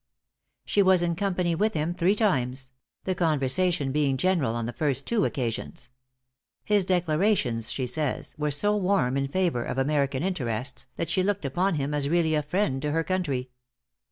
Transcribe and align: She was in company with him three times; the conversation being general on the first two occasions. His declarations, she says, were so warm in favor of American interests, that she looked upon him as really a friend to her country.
She 0.65 0.81
was 0.81 1.03
in 1.03 1.15
company 1.15 1.53
with 1.53 1.75
him 1.75 1.93
three 1.93 2.15
times; 2.15 2.71
the 3.03 3.13
conversation 3.13 3.91
being 3.91 4.17
general 4.17 4.55
on 4.55 4.65
the 4.65 4.73
first 4.73 5.05
two 5.05 5.25
occasions. 5.25 5.91
His 6.65 6.85
declarations, 6.87 7.71
she 7.71 7.85
says, 7.85 8.33
were 8.39 8.49
so 8.49 8.75
warm 8.75 9.15
in 9.15 9.27
favor 9.27 9.61
of 9.63 9.77
American 9.77 10.23
interests, 10.23 10.87
that 10.95 11.09
she 11.11 11.21
looked 11.21 11.45
upon 11.45 11.75
him 11.75 11.93
as 11.93 12.09
really 12.09 12.33
a 12.33 12.41
friend 12.41 12.81
to 12.81 12.89
her 12.89 13.03
country. 13.03 13.51